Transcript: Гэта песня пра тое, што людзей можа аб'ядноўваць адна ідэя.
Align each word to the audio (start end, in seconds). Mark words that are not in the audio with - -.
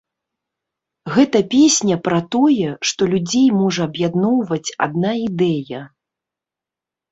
Гэта 1.15 1.41
песня 1.55 1.97
пра 2.07 2.19
тое, 2.37 2.69
што 2.93 3.01
людзей 3.13 3.45
можа 3.61 3.81
аб'ядноўваць 3.89 4.75
адна 4.89 5.11
ідэя. 5.29 5.87